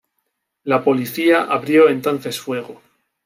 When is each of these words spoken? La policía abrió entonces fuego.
La 0.63 0.83
policía 0.83 1.43
abrió 1.43 1.87
entonces 1.87 2.39
fuego. 2.41 2.81